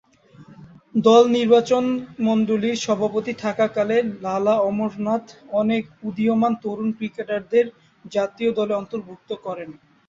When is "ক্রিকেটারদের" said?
6.97-7.65